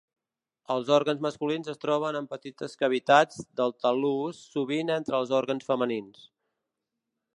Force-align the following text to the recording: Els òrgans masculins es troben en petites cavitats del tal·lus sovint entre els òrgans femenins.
Els 0.75 0.87
òrgans 0.95 1.19
masculins 1.25 1.69
es 1.73 1.77
troben 1.83 2.17
en 2.21 2.29
petites 2.31 2.73
cavitats 2.83 3.43
del 3.61 3.75
tal·lus 3.85 4.41
sovint 4.57 4.91
entre 4.99 5.19
els 5.23 5.35
òrgans 5.43 5.69
femenins. 5.73 6.25